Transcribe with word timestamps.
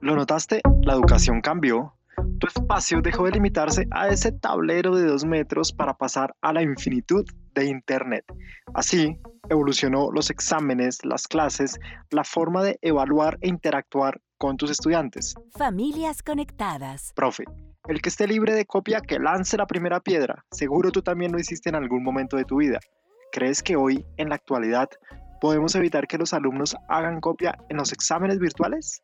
¿Lo 0.00 0.16
notaste? 0.16 0.62
La 0.82 0.94
educación 0.94 1.42
cambió. 1.42 1.92
Tu 2.38 2.46
espacio 2.46 3.02
dejó 3.02 3.26
de 3.26 3.32
limitarse 3.32 3.86
a 3.90 4.08
ese 4.08 4.32
tablero 4.32 4.96
de 4.96 5.04
dos 5.04 5.26
metros 5.26 5.72
para 5.72 5.92
pasar 5.92 6.34
a 6.40 6.54
la 6.54 6.62
infinitud 6.62 7.24
de 7.54 7.66
Internet. 7.66 8.24
Así, 8.72 9.18
evolucionó 9.50 10.10
los 10.10 10.30
exámenes, 10.30 11.04
las 11.04 11.28
clases, 11.28 11.78
la 12.10 12.24
forma 12.24 12.62
de 12.62 12.78
evaluar 12.80 13.36
e 13.42 13.48
interactuar 13.48 14.22
con 14.38 14.56
tus 14.56 14.70
estudiantes. 14.70 15.34
Familias 15.58 16.22
conectadas. 16.22 17.12
Profe, 17.14 17.44
el 17.86 18.00
que 18.00 18.08
esté 18.08 18.26
libre 18.26 18.54
de 18.54 18.64
copia, 18.64 19.02
que 19.02 19.18
lance 19.18 19.58
la 19.58 19.66
primera 19.66 20.00
piedra. 20.00 20.46
Seguro 20.50 20.92
tú 20.92 21.02
también 21.02 21.32
lo 21.32 21.38
hiciste 21.38 21.68
en 21.68 21.74
algún 21.74 22.02
momento 22.02 22.38
de 22.38 22.46
tu 22.46 22.56
vida. 22.56 22.80
¿Crees 23.32 23.62
que 23.62 23.76
hoy, 23.76 24.06
en 24.16 24.30
la 24.30 24.36
actualidad, 24.36 24.88
podemos 25.42 25.74
evitar 25.74 26.06
que 26.06 26.16
los 26.16 26.32
alumnos 26.32 26.74
hagan 26.88 27.20
copia 27.20 27.58
en 27.68 27.76
los 27.76 27.92
exámenes 27.92 28.38
virtuales? 28.38 29.02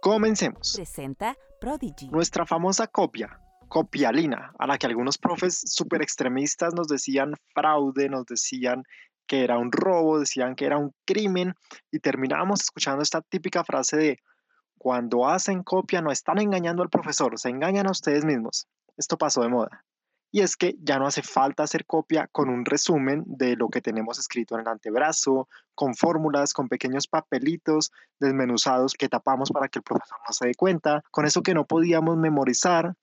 Comencemos. 0.00 0.74
Presenta 0.76 1.36
Prodigy. 1.60 2.08
Nuestra 2.08 2.46
famosa 2.46 2.86
copia, 2.86 3.40
copialina, 3.68 4.52
a 4.58 4.66
la 4.66 4.78
que 4.78 4.86
algunos 4.86 5.18
profes 5.18 5.60
súper 5.66 6.02
extremistas 6.02 6.72
nos 6.74 6.86
decían 6.86 7.34
fraude, 7.52 8.08
nos 8.08 8.24
decían 8.26 8.84
que 9.26 9.42
era 9.42 9.58
un 9.58 9.72
robo, 9.72 10.20
decían 10.20 10.54
que 10.54 10.66
era 10.66 10.78
un 10.78 10.94
crimen 11.04 11.54
y 11.90 11.98
terminábamos 11.98 12.62
escuchando 12.62 13.02
esta 13.02 13.20
típica 13.22 13.64
frase 13.64 13.96
de 13.96 14.18
cuando 14.78 15.26
hacen 15.26 15.64
copia 15.64 16.00
no 16.00 16.12
están 16.12 16.38
engañando 16.38 16.82
al 16.82 16.88
profesor, 16.88 17.38
se 17.38 17.48
engañan 17.48 17.88
a 17.88 17.90
ustedes 17.90 18.24
mismos. 18.24 18.68
Esto 18.96 19.18
pasó 19.18 19.42
de 19.42 19.48
moda. 19.48 19.84
Y 20.30 20.40
es 20.40 20.56
que 20.56 20.76
ya 20.80 20.98
no 20.98 21.06
hace 21.06 21.22
falta 21.22 21.62
hacer 21.62 21.86
copia 21.86 22.28
con 22.30 22.48
un 22.48 22.64
resumen 22.64 23.24
de 23.26 23.56
lo 23.56 23.68
que 23.68 23.80
tenemos 23.80 24.18
escrito 24.18 24.54
en 24.54 24.62
el 24.62 24.68
antebrazo, 24.68 25.48
con 25.74 25.94
fórmulas, 25.94 26.52
con 26.52 26.68
pequeños 26.68 27.06
papelitos 27.06 27.92
desmenuzados 28.20 28.94
que 28.94 29.08
tapamos 29.08 29.50
para 29.50 29.68
que 29.68 29.78
el 29.78 29.84
profesor 29.84 30.18
no 30.26 30.32
se 30.32 30.48
dé 30.48 30.54
cuenta, 30.54 31.02
con 31.10 31.24
eso 31.24 31.42
que 31.42 31.54
no 31.54 31.66
podíamos 31.66 32.16
memorizar, 32.16 32.94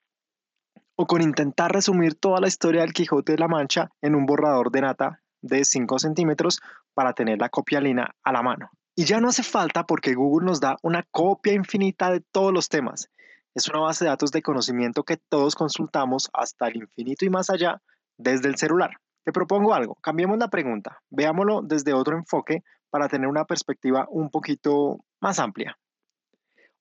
o 0.95 1.07
con 1.07 1.21
intentar 1.21 1.71
resumir 1.71 2.15
toda 2.15 2.39
la 2.39 2.47
historia 2.47 2.81
del 2.81 2.93
Quijote 2.93 3.33
de 3.33 3.37
la 3.37 3.47
Mancha 3.47 3.89
en 4.01 4.15
un 4.15 4.25
borrador 4.25 4.71
de 4.71 4.81
nata 4.81 5.21
de 5.41 5.65
5 5.65 5.99
centímetros 5.99 6.61
para 6.93 7.13
tener 7.13 7.39
la 7.39 7.49
copialina 7.49 8.15
a 8.23 8.31
la 8.31 8.41
mano. 8.41 8.69
Y 8.95 9.03
ya 9.03 9.19
no 9.19 9.27
hace 9.27 9.43
falta 9.43 9.85
porque 9.85 10.13
Google 10.13 10.45
nos 10.45 10.61
da 10.61 10.77
una 10.81 11.03
copia 11.11 11.53
infinita 11.53 12.11
de 12.11 12.21
todos 12.21 12.53
los 12.53 12.69
temas 12.69 13.09
es 13.55 13.69
una 13.69 13.79
base 13.79 14.03
de 14.03 14.09
datos 14.09 14.31
de 14.31 14.41
conocimiento 14.41 15.03
que 15.03 15.15
todos 15.15 15.55
consultamos 15.55 16.29
hasta 16.33 16.67
el 16.67 16.75
infinito 16.75 17.23
y 17.23 17.29
más 17.29 17.49
allá 17.49 17.81
desde 18.17 18.49
el 18.49 18.57
celular. 18.57 18.91
Te 19.23 19.31
propongo 19.31 19.73
algo, 19.73 19.95
cambiemos 19.95 20.37
la 20.37 20.49
pregunta, 20.49 21.01
veámoslo 21.09 21.61
desde 21.61 21.93
otro 21.93 22.17
enfoque 22.17 22.63
para 22.89 23.07
tener 23.07 23.27
una 23.27 23.45
perspectiva 23.45 24.07
un 24.09 24.29
poquito 24.29 24.99
más 25.21 25.39
amplia. 25.39 25.79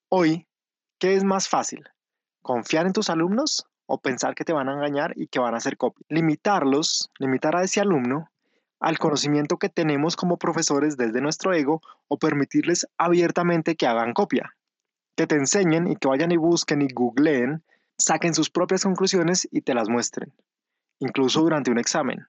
Hoy, 0.08 0.48
¿qué 0.98 1.14
es 1.14 1.22
más 1.22 1.48
fácil? 1.48 1.84
¿Confiar 2.42 2.86
en 2.86 2.92
tus 2.92 3.08
alumnos 3.08 3.66
o 3.86 3.98
pensar 3.98 4.34
que 4.34 4.44
te 4.44 4.52
van 4.52 4.68
a 4.68 4.74
engañar 4.74 5.12
y 5.16 5.28
que 5.28 5.38
van 5.38 5.54
a 5.54 5.58
hacer 5.58 5.76
copia? 5.76 6.04
Limitarlos, 6.08 7.10
limitar 7.20 7.54
a 7.54 7.62
ese 7.62 7.80
alumno 7.80 8.30
al 8.80 8.98
conocimiento 8.98 9.58
que 9.58 9.68
tenemos 9.68 10.16
como 10.16 10.38
profesores 10.38 10.96
desde 10.96 11.20
nuestro 11.20 11.54
ego 11.54 11.80
o 12.08 12.18
permitirles 12.18 12.86
abiertamente 12.98 13.76
que 13.76 13.86
hagan 13.86 14.12
copia 14.12 14.54
que 15.16 15.26
te 15.26 15.36
enseñen 15.36 15.86
y 15.86 15.96
que 15.96 16.08
vayan 16.08 16.32
y 16.32 16.36
busquen 16.36 16.82
y 16.82 16.88
googleen, 16.92 17.62
saquen 17.96 18.34
sus 18.34 18.50
propias 18.50 18.82
conclusiones 18.82 19.48
y 19.50 19.60
te 19.60 19.74
las 19.74 19.88
muestren, 19.88 20.32
incluso 20.98 21.40
durante 21.40 21.70
un 21.70 21.78
examen. 21.78 22.26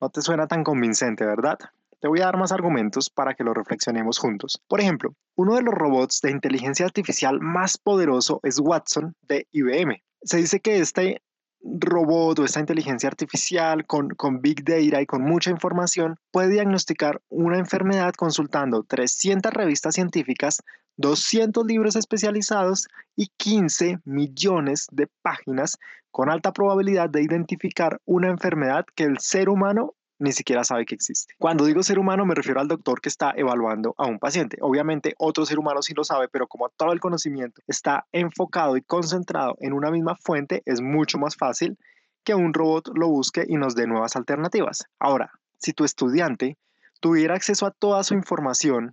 No 0.00 0.10
te 0.10 0.22
suena 0.22 0.46
tan 0.46 0.64
convincente, 0.64 1.24
¿verdad? 1.24 1.58
Te 2.00 2.08
voy 2.08 2.20
a 2.20 2.24
dar 2.24 2.38
más 2.38 2.52
argumentos 2.52 3.10
para 3.10 3.34
que 3.34 3.44
lo 3.44 3.52
reflexionemos 3.52 4.18
juntos. 4.18 4.62
Por 4.66 4.80
ejemplo, 4.80 5.14
uno 5.34 5.54
de 5.54 5.62
los 5.62 5.74
robots 5.74 6.20
de 6.22 6.30
inteligencia 6.30 6.86
artificial 6.86 7.40
más 7.40 7.76
poderoso 7.76 8.40
es 8.42 8.58
Watson 8.58 9.14
de 9.28 9.46
IBM. 9.52 10.02
Se 10.22 10.38
dice 10.38 10.60
que 10.60 10.78
este 10.78 11.22
robot 11.62 12.38
o 12.38 12.44
esta 12.44 12.60
inteligencia 12.60 13.08
artificial 13.08 13.86
con, 13.86 14.08
con, 14.10 14.40
Big 14.40 14.64
Data 14.64 15.02
y 15.02 15.06
con 15.06 15.22
mucha 15.22 15.50
información 15.50 16.16
puede 16.30 16.48
diagnosticar 16.48 17.20
una 17.28 17.58
enfermedad 17.58 18.14
consultando 18.14 18.82
300 18.84 19.52
revistas 19.52 19.94
científicas, 19.94 20.62
200 21.00 21.64
libros 21.64 21.96
especializados 21.96 22.86
y 23.16 23.28
15 23.38 24.00
millones 24.04 24.86
de 24.92 25.08
páginas 25.22 25.78
con 26.10 26.28
alta 26.28 26.52
probabilidad 26.52 27.08
de 27.08 27.22
identificar 27.22 28.00
una 28.04 28.28
enfermedad 28.28 28.84
que 28.94 29.04
el 29.04 29.18
ser 29.18 29.48
humano 29.48 29.94
ni 30.18 30.32
siquiera 30.32 30.62
sabe 30.62 30.84
que 30.84 30.94
existe. 30.94 31.32
Cuando 31.38 31.64
digo 31.64 31.82
ser 31.82 31.98
humano 31.98 32.26
me 32.26 32.34
refiero 32.34 32.60
al 32.60 32.68
doctor 32.68 33.00
que 33.00 33.08
está 33.08 33.32
evaluando 33.34 33.94
a 33.96 34.06
un 34.06 34.18
paciente. 34.18 34.58
Obviamente 34.60 35.14
otro 35.16 35.46
ser 35.46 35.58
humano 35.58 35.80
sí 35.80 35.94
lo 35.94 36.04
sabe, 36.04 36.28
pero 36.28 36.46
como 36.46 36.68
todo 36.68 36.92
el 36.92 37.00
conocimiento 37.00 37.62
está 37.66 38.06
enfocado 38.12 38.76
y 38.76 38.82
concentrado 38.82 39.56
en 39.60 39.72
una 39.72 39.90
misma 39.90 40.16
fuente, 40.16 40.62
es 40.66 40.82
mucho 40.82 41.16
más 41.16 41.34
fácil 41.34 41.78
que 42.24 42.34
un 42.34 42.52
robot 42.52 42.90
lo 42.94 43.08
busque 43.08 43.46
y 43.48 43.56
nos 43.56 43.74
dé 43.74 43.86
nuevas 43.86 44.16
alternativas. 44.16 44.84
Ahora, 44.98 45.32
si 45.56 45.72
tu 45.72 45.84
estudiante 45.84 46.58
tuviera 47.00 47.34
acceso 47.34 47.64
a 47.64 47.70
toda 47.70 48.04
su 48.04 48.12
información 48.12 48.92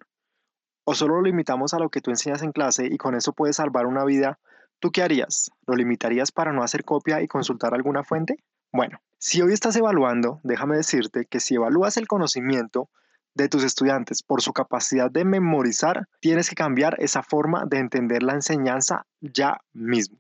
o 0.90 0.96
solo 0.96 1.16
lo 1.16 1.24
limitamos 1.24 1.74
a 1.74 1.80
lo 1.80 1.90
que 1.90 2.00
tú 2.00 2.12
enseñas 2.12 2.42
en 2.44 2.54
clase 2.54 2.88
y 2.90 2.98
con 2.98 3.14
eso 3.14 3.34
puedes 3.34 3.58
salvar 3.58 3.88
una 3.88 4.06
vida, 4.06 4.40
¿tú 4.80 4.90
qué 4.90 5.04
harías? 5.04 5.52
¿Lo 5.66 5.76
limitarías 5.76 6.32
para 6.32 6.54
no 6.54 6.64
hacer 6.64 6.86
copia 6.86 7.22
y 7.22 7.28
consultar 7.28 7.74
alguna 7.74 8.06
fuente? 8.06 8.38
Bueno, 8.72 9.02
si 9.18 9.42
hoy 9.42 9.52
estás 9.52 9.76
evaluando, 9.76 10.40
déjame 10.44 10.78
decirte 10.78 11.26
que 11.26 11.42
si 11.42 11.56
evalúas 11.56 11.98
el 11.98 12.08
conocimiento 12.08 12.90
de 13.36 13.50
tus 13.50 13.66
estudiantes 13.66 14.24
por 14.24 14.42
su 14.42 14.54
capacidad 14.54 15.12
de 15.12 15.26
memorizar, 15.26 16.08
tienes 16.22 16.50
que 16.50 16.56
cambiar 16.56 16.96
esa 17.00 17.22
forma 17.22 17.66
de 17.66 17.80
entender 17.80 18.24
la 18.24 18.36
enseñanza 18.36 19.06
ya 19.20 19.60
mismo. 19.74 20.18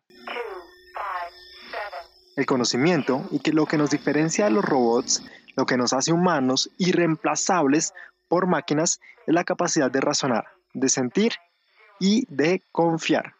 El 2.35 2.45
conocimiento 2.45 3.23
y 3.31 3.39
que 3.39 3.53
lo 3.53 3.67
que 3.67 3.77
nos 3.77 3.91
diferencia 3.91 4.43
de 4.45 4.51
los 4.51 4.65
robots, 4.65 5.23
lo 5.55 5.65
que 5.65 5.77
nos 5.77 5.93
hace 5.93 6.11
humanos 6.11 6.69
irreemplazables 6.77 7.93
por 8.27 8.47
máquinas, 8.47 8.99
es 9.25 9.33
la 9.33 9.45
capacidad 9.45 9.89
de 9.89 10.01
razonar, 10.01 10.56
de 10.79 10.89
sentir 10.89 11.33
y 11.99 12.25
de 12.33 12.63
confiar 12.71 13.33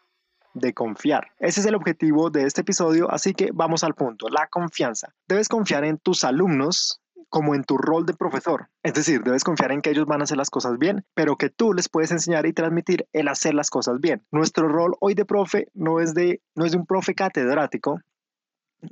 de 0.54 0.74
confiar. 0.74 1.28
Ese 1.38 1.60
es 1.60 1.66
el 1.66 1.74
objetivo 1.74 2.30
de 2.30 2.44
este 2.44 2.62
episodio, 2.62 3.10
así 3.12 3.32
que 3.32 3.50
vamos 3.52 3.84
al 3.84 3.94
punto, 3.94 4.28
la 4.28 4.48
confianza. 4.48 5.14
Debes 5.28 5.48
confiar 5.48 5.84
en 5.84 5.98
tus 5.98 6.24
alumnos 6.24 7.00
como 7.28 7.54
en 7.54 7.64
tu 7.64 7.76
rol 7.76 8.06
de 8.06 8.14
profesor. 8.14 8.68
Es 8.82 8.94
decir, 8.94 9.22
debes 9.22 9.44
confiar 9.44 9.72
en 9.72 9.82
que 9.82 9.90
ellos 9.90 10.06
van 10.06 10.20
a 10.20 10.24
hacer 10.24 10.38
las 10.38 10.50
cosas 10.50 10.78
bien, 10.78 11.04
pero 11.14 11.36
que 11.36 11.50
tú 11.50 11.74
les 11.74 11.88
puedes 11.88 12.10
enseñar 12.10 12.46
y 12.46 12.52
transmitir 12.52 13.06
el 13.12 13.28
hacer 13.28 13.54
las 13.54 13.70
cosas 13.70 14.00
bien. 14.00 14.24
Nuestro 14.30 14.68
rol 14.68 14.96
hoy 15.00 15.14
de 15.14 15.24
profe 15.24 15.68
no 15.74 16.00
es 16.00 16.14
de, 16.14 16.40
no 16.54 16.64
es 16.64 16.72
de 16.72 16.78
un 16.78 16.86
profe 16.86 17.14
catedrático, 17.14 18.00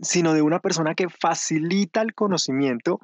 sino 0.03 0.33
de 0.35 0.43
una 0.43 0.61
persona 0.61 0.95
que 0.95 1.09
facilita 1.09 2.03
el 2.03 2.15
conocimiento 2.15 3.01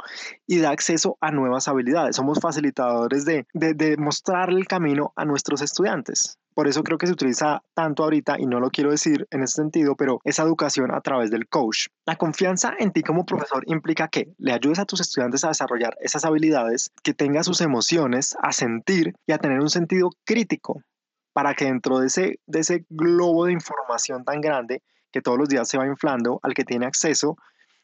y 0.46 0.58
da 0.58 0.70
acceso 0.70 1.16
a 1.20 1.30
nuevas 1.30 1.68
habilidades. 1.68 2.16
Somos 2.16 2.40
facilitadores 2.40 3.24
de, 3.24 3.46
de, 3.52 3.96
mostrarle 3.96 4.60
el 4.60 4.66
camino 4.66 5.12
a 5.16 5.24
nuestros 5.24 5.62
estudiantes. 5.62 6.38
Por 6.54 6.68
eso 6.68 6.82
creo 6.82 6.98
que 6.98 7.06
se 7.06 7.14
utiliza 7.14 7.62
tanto 7.72 8.04
ahorita, 8.04 8.36
y 8.38 8.44
no 8.44 8.60
lo 8.60 8.70
quiero 8.70 8.90
decir 8.90 9.26
en 9.30 9.42
ese 9.42 9.54
sentido, 9.54 9.96
pero 9.96 10.20
esa 10.24 10.42
educación 10.42 10.92
a 10.92 11.00
través 11.00 11.30
del 11.30 11.48
coach. 11.48 11.86
La 12.04 12.16
confianza 12.16 12.74
en 12.78 12.92
ti 12.92 13.02
como 13.02 13.24
profesor 13.24 13.64
implica 13.66 14.08
que 14.08 14.34
le 14.36 14.52
ayudes 14.52 14.78
a 14.78 14.84
tus 14.84 15.00
estudiantes 15.00 15.44
a 15.44 15.48
desarrollar 15.48 15.96
esas 16.00 16.26
habilidades, 16.26 16.92
que 17.02 17.14
tengas 17.14 17.46
sus 17.46 17.62
emociones, 17.62 18.36
a 18.42 18.52
sentir 18.52 19.14
y 19.26 19.32
a 19.32 19.38
tener 19.38 19.60
un 19.60 19.70
sentido 19.70 20.10
crítico 20.24 20.82
para 21.32 21.54
que 21.54 21.64
dentro 21.64 21.98
de 21.98 22.08
ese, 22.08 22.40
de 22.46 22.60
ese 22.60 22.84
globo 22.90 23.46
de 23.46 23.52
información 23.52 24.24
tan 24.24 24.42
grande 24.42 24.82
que 25.12 25.22
todos 25.22 25.38
los 25.38 25.48
días 25.48 25.68
se 25.68 25.78
va 25.78 25.86
inflando, 25.86 26.40
al 26.42 26.54
que 26.54 26.64
tiene 26.64 26.86
acceso, 26.86 27.36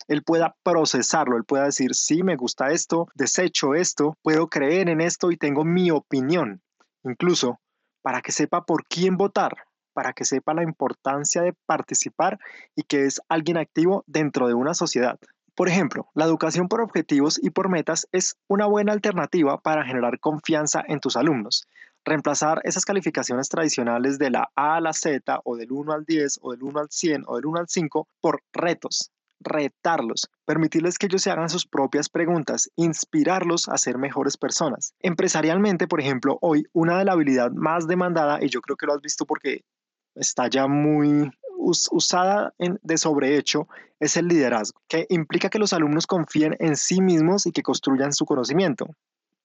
él 0.09 0.23
pueda 0.23 0.57
procesarlo, 0.63 1.37
él 1.37 1.45
pueda 1.45 1.65
decir, 1.65 1.95
sí, 1.95 2.23
me 2.23 2.37
gusta 2.37 2.71
esto, 2.71 3.09
desecho 3.15 3.75
esto, 3.75 4.17
puedo 4.23 4.49
creer 4.49 4.89
en 4.89 5.01
esto 5.01 5.31
y 5.31 5.37
tengo 5.37 5.65
mi 5.65 5.91
opinión. 5.91 6.63
Incluso 7.05 7.61
para 8.03 8.23
que 8.23 8.33
sepa 8.33 8.65
por 8.65 8.87
quién 8.87 9.17
votar, 9.17 9.53
para 9.93 10.13
que 10.13 10.25
sepa 10.25 10.55
la 10.55 10.63
importancia 10.63 11.43
de 11.43 11.55
participar 11.67 12.39
y 12.75 12.85
que 12.85 13.05
es 13.05 13.21
alguien 13.29 13.59
activo 13.59 14.05
dentro 14.07 14.49
de 14.49 14.55
una 14.55 14.73
sociedad. 14.73 15.19
Por 15.55 15.69
ejemplo, 15.69 16.09
la 16.15 16.25
educación 16.25 16.69
por 16.69 16.81
objetivos 16.81 17.39
y 17.43 17.51
por 17.51 17.69
metas 17.69 18.07
es 18.13 18.37
una 18.47 18.67
buena 18.67 18.93
alternativa 18.93 19.61
para 19.61 19.85
generar 19.85 20.21
confianza 20.21 20.85
en 20.87 21.01
tus 21.01 21.17
alumnos. 21.17 21.67
Reemplazar 22.09 22.63
esas 22.65 22.87
calificaciones 22.87 23.51
tradicionales 23.51 24.19
de 24.19 24.31
la 24.31 24.51
A 24.57 24.77
a 24.77 24.81
la 24.81 24.95
Z 24.95 25.43
o 25.45 25.57
del 25.57 25.71
1 25.71 25.93
al 25.93 26.07
10 26.07 26.39
o 26.41 26.53
del 26.53 26.63
1 26.63 26.81
al 26.81 26.89
100 26.89 27.25
o 27.27 27.37
del 27.37 27.45
1 27.45 27.59
al 27.61 27.69
5 27.69 28.09
por 28.23 28.41
retos, 28.51 29.11
retarlos, 29.41 30.31
permitirles 30.47 30.97
que 30.97 31.05
ellos 31.05 31.21
se 31.21 31.31
hagan 31.31 31.51
sus 31.51 31.67
propias 31.67 32.09
preguntas, 32.09 32.71
inspirarlos 32.77 33.69
a 33.69 33.77
ser 33.77 33.99
mejores 33.99 34.39
personas. 34.39 34.95
Empresarialmente, 35.01 35.87
por 35.87 36.01
ejemplo, 36.01 36.39
hoy 36.41 36.65
una 36.73 36.97
de 36.97 37.05
las 37.05 37.13
habilidades 37.13 37.53
más 37.53 37.87
demandada, 37.87 38.43
y 38.43 38.49
yo 38.49 38.63
creo 38.63 38.79
que 38.79 38.87
lo 38.87 38.95
has 38.95 39.03
visto 39.03 39.27
porque 39.27 39.67
está 40.15 40.49
ya 40.49 40.67
muy 40.67 41.31
usada 41.59 42.55
de 42.59 42.97
sobrehecho, 42.97 43.69
es 44.01 44.17
el 44.17 44.29
liderazgo, 44.29 44.81
que 44.89 45.05
implica 45.11 45.51
que 45.51 45.59
los 45.59 45.75
alumnos 45.75 46.07
confíen 46.07 46.57
en 46.59 46.75
sí 46.75 47.03
mismos 47.03 47.45
y 47.45 47.53
que 47.53 47.63
construyan 47.63 48.15
su 48.15 48.25
conocimiento. 48.25 48.87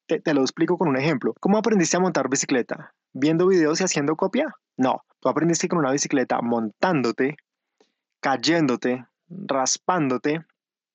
Te, 0.05 0.33
lo 0.33 0.41
explico 0.41 0.77
con 0.77 0.89
un 0.89 0.97
ejemplo. 0.97 1.33
¿Cómo 1.39 1.57
aprendiste 1.57 1.97
a 1.97 1.99
montar 1.99 2.29
bicicleta? 2.29 2.93
¿Viendo 3.13 3.47
videos 3.47 3.79
y 3.81 3.83
haciendo 3.83 4.15
copia? 4.15 4.53
No, 4.77 5.03
Tú 5.23 5.29
aprendiste 5.29 5.69
con 5.69 5.79
una 5.79 5.91
bicicleta 5.93 6.41
montándote, 6.41 7.37
cayéndote, 8.19 9.05
raspándote, 9.29 10.45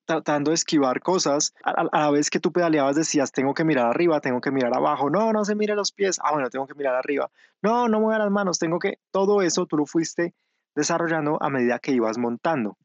tratando 0.04 0.50
de 0.50 0.56
esquivar 0.56 1.00
cosas. 1.00 1.54
A, 1.64 1.84
la 1.90 2.10
vez 2.10 2.28
que 2.28 2.38
tú 2.38 2.52
pedaleabas 2.52 2.94
decías, 2.94 3.32
tengo 3.32 3.54
que 3.54 3.64
mirar 3.64 3.86
arriba, 3.86 4.20
tengo 4.20 4.42
que 4.42 4.50
mirar 4.50 4.76
abajo. 4.76 5.08
No, 5.08 5.32
no 5.32 5.46
se 5.46 5.54
mire 5.54 5.74
los 5.74 5.92
pies. 5.92 6.18
Ah, 6.22 6.32
bueno, 6.34 6.50
tengo 6.50 6.66
que 6.66 6.74
mirar 6.74 6.94
arriba. 6.94 7.30
No, 7.62 7.88
no 7.88 8.00
mueva 8.00 8.18
las 8.18 8.30
manos, 8.30 8.58
tengo 8.58 8.78
que... 8.78 8.98
Todo 9.10 9.40
eso 9.40 9.64
tú 9.64 9.78
lo 9.78 9.86
fuiste 9.86 10.34
desarrollando 10.74 11.42
a 11.42 11.48
medida 11.48 11.78
que 11.78 11.92
ibas 11.92 12.18
montando. 12.18 12.76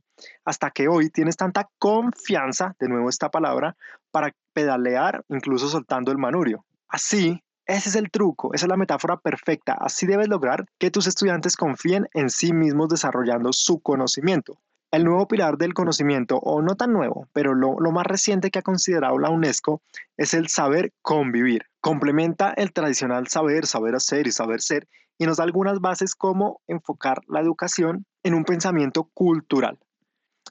Hasta 0.46 0.72
que 0.72 0.88
hoy 0.88 1.10
tienes 1.10 1.38
tanta 1.38 1.70
confianza, 1.80 2.75
de 2.80 2.88
nuevo 2.88 3.10
esta 3.10 3.30
palabra, 3.30 3.75
para 4.12 4.34
pedalear 4.54 5.24
incluso 5.30 5.68
soltando 5.68 6.12
el 6.12 6.18
manurio. 6.18 6.66
Así, 6.88 7.44
ese 7.66 7.90
es 7.90 7.96
el 7.96 8.12
truco, 8.12 8.54
esa 8.54 8.66
es 8.66 8.70
la 8.70 8.78
metáfora 8.78 9.18
perfecta. 9.18 9.74
Así 9.80 10.06
debes 10.06 10.28
lograr 10.28 10.66
que 10.80 10.92
tus 10.92 11.08
estudiantes 11.08 11.56
confíen 11.56 12.10
en 12.14 12.30
sí 12.30 12.54
mismos 12.54 12.90
desarrollando 12.90 13.54
su 13.54 13.80
conocimiento. 13.80 14.60
El 14.92 15.06
nuevo 15.06 15.28
pilar 15.28 15.58
del 15.58 15.74
conocimiento, 15.74 16.38
o 16.38 16.62
no 16.62 16.75
tan 16.75 16.94
nuevo, 16.94 17.28
pero 17.34 17.56
lo, 17.56 17.80
más 17.92 18.06
reciente 18.06 18.52
que 18.52 18.60
ha 18.60 18.64
considerado 18.64 19.18
la 19.18 19.31
UNESCO, 19.31 19.81
es 20.18 20.36
el 20.36 20.50
saber 20.50 20.92
convivir. 21.02 21.66
Complementa 21.80 22.54
el 22.56 22.74
tradicional 22.74 23.28
saber, 23.28 23.66
saber 23.66 23.96
hacer 23.96 24.28
y 24.28 24.31
saber 24.31 24.62
ser, 24.62 24.88
y 25.18 25.25
nos 25.25 25.38
da 25.38 25.46
algunas 25.46 25.80
bases 25.80 26.14
como 26.14 26.62
enfocar 26.68 27.22
la 27.28 27.40
educación 27.40 28.06
en 28.22 28.36
un 28.36 28.44
pensamiento 28.44 29.10
cultural, 29.16 29.80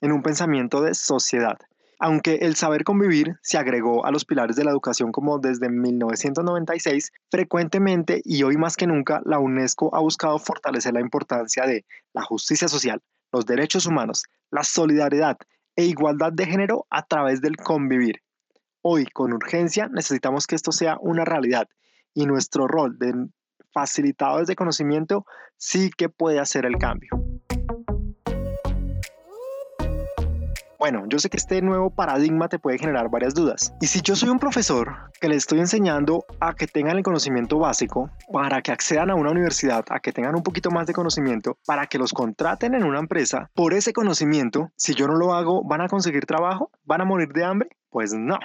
en 0.03 0.13
un 0.13 0.23
pensamiento 0.23 0.83
de 0.83 0.95
sociedad. 0.95 1.59
Aunque 1.99 2.35
el 2.43 2.57
saber 2.57 2.83
convivir 2.83 3.37
se 3.43 3.59
agregó 3.59 4.05
a 4.05 4.11
los 4.11 4.25
pilares 4.25 4.57
de 4.57 4.65
la 4.65 4.73
educación 4.73 5.13
como 5.13 5.39
desde 5.39 5.71
1996, 5.71 7.13
frecuentemente 7.31 8.21
y 8.25 8.43
hoy 8.43 8.57
más 8.57 8.77
que 8.77 8.89
nunca 8.89 9.23
la 9.25 9.39
UNESCO 9.39 9.95
ha 9.95 10.01
buscado 10.01 10.39
fortalecer 10.41 10.95
la 10.95 11.01
importancia 11.01 11.65
de 11.65 11.87
la 12.13 12.23
justicia 12.23 12.67
social, 12.67 13.01
los 13.33 13.47
derechos 13.47 13.87
humanos, 13.87 14.25
la 14.51 14.65
solidaridad 14.65 15.39
e 15.77 15.85
igualdad 15.85 16.33
de 16.33 16.47
género 16.47 16.87
a 16.91 17.07
través 17.07 17.41
del 17.41 17.57
convivir. 17.57 18.21
Hoy, 18.83 19.07
con 19.07 19.33
urgencia, 19.33 19.89
necesitamos 19.89 20.49
que 20.49 20.57
esto 20.57 20.73
sea 20.73 20.99
una 21.01 21.25
realidad 21.25 21.69
y 22.15 22.27
nuestro 22.27 22.67
rol 22.67 22.99
de 22.99 23.29
facilitadores 23.73 24.49
de 24.49 24.57
conocimiento 24.57 25.25
sí 25.57 25.91
que 25.97 26.09
puede 26.09 26.41
hacer 26.41 26.67
el 26.67 26.79
cambio. 26.79 27.11
Bueno, 30.83 31.05
yo 31.07 31.21
sé 31.21 31.31
que 31.31 31.37
este 31.37 31.63
nuevo 31.63 31.91
paradigma 31.91 32.49
te 32.49 32.59
puede 32.59 32.77
generar 32.77 33.09
varias 33.09 33.35
dudas. 33.35 33.73
Y 33.81 33.87
si 33.87 34.01
yo 34.01 34.17
soy 34.17 34.31
un 34.31 34.41
profesor 34.41 35.13
que 35.21 35.29
le 35.29 35.37
estoy 35.37 35.61
enseñando 35.61 36.25
a 36.41 36.55
que 36.55 36.67
tengan 36.67 36.97
el 36.97 37.05
conocimiento 37.05 37.61
básico, 37.61 38.11
para 38.33 38.63
que 38.63 38.73
accedan 38.73 39.09
a 39.09 39.15
una 39.15 39.31
universidad, 39.31 39.85
a 39.91 40.01
que 40.01 40.11
tengan 40.11 40.35
un 40.35 40.43
poquito 40.43 40.73
más 40.73 40.89
de 40.89 40.93
conocimiento, 40.93 41.57
para 41.67 41.87
que 41.87 41.99
los 41.99 42.13
contraten 42.13 42.75
en 42.75 42.83
una 42.83 42.99
empresa, 42.99 43.49
por 43.55 43.75
ese 43.75 43.93
conocimiento, 43.93 44.73
si 44.75 44.97
yo 44.97 45.07
no 45.07 45.15
lo 45.15 45.35
hago, 45.35 45.63
¿van 45.63 45.83
a 45.83 45.89
conseguir 45.89 46.27
trabajo? 46.27 46.73
¿Van 46.83 47.01
a 47.01 47.05
morir 47.05 47.29
de 47.29 47.45
hambre? 47.45 47.71
Pues 47.89 48.13
no. 48.13 48.41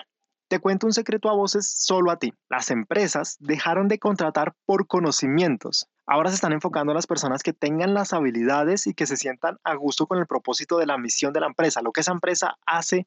Te 0.47 0.59
cuento 0.59 0.85
un 0.85 0.93
secreto 0.93 1.31
a 1.31 1.35
voces 1.35 1.67
solo 1.67 2.11
a 2.11 2.19
ti. 2.19 2.35
Las 2.51 2.69
empresas 2.69 3.37
dejaron 3.39 3.87
de 3.87 3.97
contratar 3.97 4.53
por 4.67 4.85
conocimientos 4.85 5.89
ahora 6.07 6.29
se 6.29 6.35
están 6.35 6.53
enfocando 6.53 6.91
a 6.91 6.95
las 6.95 7.05
personas 7.05 7.43
que 7.43 7.53
tengan 7.53 7.93
las 7.93 8.13
habilidades 8.13 8.87
y 8.87 8.93
que 8.93 9.05
se 9.05 9.17
sientan 9.17 9.59
a 9.63 9.75
gusto 9.75 10.07
con 10.07 10.17
el 10.17 10.25
propósito 10.25 10.77
de 10.77 10.87
la 10.87 10.97
misión 10.97 11.33
de 11.33 11.41
la 11.41 11.47
empresa, 11.47 11.81
lo 11.81 11.91
que 11.91 12.01
esa 12.01 12.13
empresa 12.13 12.57
hace 12.65 13.05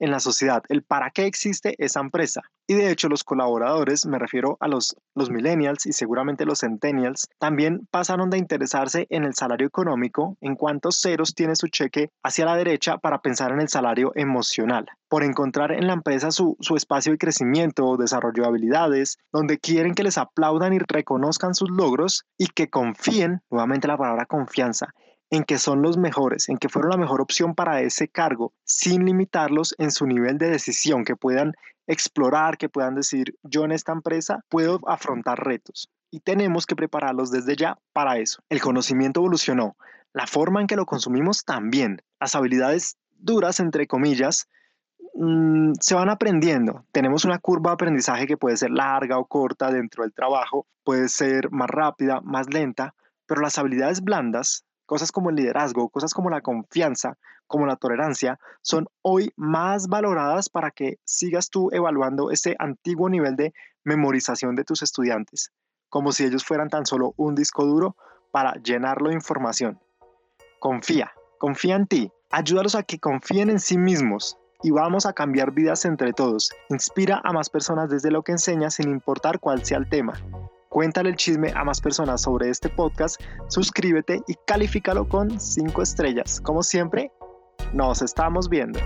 en 0.00 0.10
la 0.10 0.18
sociedad, 0.20 0.62
el 0.68 0.82
para 0.82 1.10
qué 1.10 1.26
existe 1.26 1.74
esa 1.78 2.00
empresa. 2.00 2.42
Y 2.66 2.74
de 2.74 2.90
hecho 2.90 3.08
los 3.08 3.24
colaboradores, 3.24 4.06
me 4.06 4.18
refiero 4.18 4.56
a 4.60 4.68
los, 4.68 4.96
los 5.14 5.30
millennials 5.30 5.86
y 5.86 5.92
seguramente 5.92 6.44
los 6.44 6.60
centennials, 6.60 7.28
también 7.38 7.86
pasaron 7.90 8.30
de 8.30 8.38
interesarse 8.38 9.06
en 9.10 9.24
el 9.24 9.34
salario 9.34 9.66
económico, 9.66 10.36
en 10.40 10.56
cuántos 10.56 11.00
ceros 11.00 11.34
tiene 11.34 11.56
su 11.56 11.68
cheque 11.68 12.10
hacia 12.22 12.44
la 12.44 12.56
derecha 12.56 12.98
para 12.98 13.20
pensar 13.20 13.52
en 13.52 13.60
el 13.60 13.68
salario 13.68 14.12
emocional, 14.14 14.86
por 15.08 15.24
encontrar 15.24 15.72
en 15.72 15.86
la 15.86 15.92
empresa 15.92 16.30
su, 16.30 16.56
su 16.60 16.76
espacio 16.76 17.12
de 17.12 17.18
crecimiento, 17.18 17.96
desarrollo 17.96 18.42
de 18.42 18.48
habilidades, 18.48 19.18
donde 19.32 19.58
quieren 19.58 19.94
que 19.94 20.04
les 20.04 20.18
aplaudan 20.18 20.72
y 20.72 20.78
reconozcan 20.78 21.54
sus 21.54 21.70
logros 21.70 22.24
y 22.38 22.46
que 22.46 22.70
confíen, 22.70 23.42
nuevamente 23.50 23.88
la 23.88 23.98
palabra 23.98 24.26
confianza, 24.26 24.94
en 25.30 25.44
que 25.44 25.58
son 25.58 25.80
los 25.80 25.96
mejores, 25.96 26.48
en 26.48 26.58
que 26.58 26.68
fueron 26.68 26.90
la 26.90 26.96
mejor 26.96 27.20
opción 27.20 27.54
para 27.54 27.80
ese 27.80 28.08
cargo, 28.08 28.52
sin 28.64 29.04
limitarlos 29.04 29.74
en 29.78 29.92
su 29.92 30.06
nivel 30.06 30.38
de 30.38 30.50
decisión, 30.50 31.04
que 31.04 31.14
puedan 31.14 31.54
explorar, 31.86 32.58
que 32.58 32.68
puedan 32.68 32.96
decir, 32.96 33.36
yo 33.42 33.64
en 33.64 33.72
esta 33.72 33.92
empresa 33.92 34.44
puedo 34.48 34.80
afrontar 34.86 35.44
retos. 35.44 35.88
Y 36.10 36.20
tenemos 36.20 36.66
que 36.66 36.76
prepararlos 36.76 37.30
desde 37.30 37.54
ya 37.56 37.78
para 37.92 38.18
eso. 38.18 38.42
El 38.48 38.60
conocimiento 38.60 39.20
evolucionó, 39.20 39.76
la 40.12 40.26
forma 40.26 40.60
en 40.60 40.66
que 40.66 40.76
lo 40.76 40.86
consumimos 40.86 41.44
también, 41.44 42.02
las 42.18 42.34
habilidades 42.34 42.96
duras, 43.16 43.60
entre 43.60 43.86
comillas, 43.86 44.48
mm, 45.14 45.74
se 45.80 45.94
van 45.94 46.10
aprendiendo. 46.10 46.84
Tenemos 46.90 47.24
una 47.24 47.38
curva 47.38 47.70
de 47.70 47.74
aprendizaje 47.74 48.26
que 48.26 48.36
puede 48.36 48.56
ser 48.56 48.70
larga 48.70 49.18
o 49.18 49.26
corta 49.26 49.70
dentro 49.70 50.02
del 50.02 50.12
trabajo, 50.12 50.66
puede 50.82 51.08
ser 51.08 51.50
más 51.52 51.68
rápida, 51.68 52.20
más 52.22 52.52
lenta, 52.52 52.94
pero 53.26 53.40
las 53.40 53.58
habilidades 53.58 54.00
blandas 54.02 54.64
Cosas 54.90 55.12
como 55.12 55.30
el 55.30 55.36
liderazgo, 55.36 55.88
cosas 55.88 56.12
como 56.12 56.30
la 56.30 56.40
confianza, 56.40 57.16
como 57.46 57.64
la 57.64 57.76
tolerancia, 57.76 58.40
son 58.60 58.88
hoy 59.02 59.32
más 59.36 59.86
valoradas 59.86 60.48
para 60.48 60.72
que 60.72 60.98
sigas 61.04 61.48
tú 61.48 61.68
evaluando 61.70 62.32
ese 62.32 62.56
antiguo 62.58 63.08
nivel 63.08 63.36
de 63.36 63.54
memorización 63.84 64.56
de 64.56 64.64
tus 64.64 64.82
estudiantes, 64.82 65.52
como 65.90 66.10
si 66.10 66.24
ellos 66.24 66.44
fueran 66.44 66.70
tan 66.70 66.86
solo 66.86 67.14
un 67.16 67.36
disco 67.36 67.64
duro 67.66 67.94
para 68.32 68.54
llenarlo 68.54 69.10
de 69.10 69.14
información. 69.14 69.78
Confía, 70.58 71.12
confía 71.38 71.76
en 71.76 71.86
ti, 71.86 72.12
ayúdalos 72.28 72.74
a 72.74 72.82
que 72.82 72.98
confíen 72.98 73.48
en 73.48 73.60
sí 73.60 73.78
mismos 73.78 74.38
y 74.60 74.72
vamos 74.72 75.06
a 75.06 75.12
cambiar 75.12 75.52
vidas 75.52 75.84
entre 75.84 76.12
todos. 76.12 76.50
Inspira 76.68 77.20
a 77.22 77.32
más 77.32 77.48
personas 77.48 77.90
desde 77.90 78.10
lo 78.10 78.24
que 78.24 78.32
enseña 78.32 78.70
sin 78.70 78.88
importar 78.88 79.38
cuál 79.38 79.64
sea 79.64 79.78
el 79.78 79.88
tema. 79.88 80.14
Cuéntale 80.70 81.10
el 81.10 81.16
chisme 81.16 81.52
a 81.56 81.64
más 81.64 81.80
personas 81.80 82.22
sobre 82.22 82.48
este 82.48 82.68
podcast, 82.68 83.20
suscríbete 83.48 84.20
y 84.28 84.34
califícalo 84.46 85.08
con 85.08 85.40
5 85.40 85.82
estrellas. 85.82 86.40
Como 86.40 86.62
siempre, 86.62 87.10
nos 87.72 88.02
estamos 88.02 88.48
viendo. 88.48 88.78